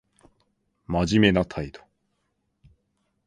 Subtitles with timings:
[0.87, 1.79] 真面目な態度